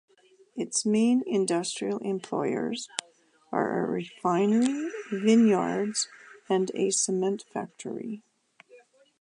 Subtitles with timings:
[0.55, 2.89] Its main industrial employers
[3.51, 6.09] are a refinery, vineyards
[6.49, 8.23] and a cement factory.